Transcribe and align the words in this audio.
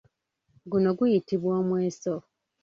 Guno 0.71 0.89
guyitibwa 0.97 1.51
omweso. 1.61 2.13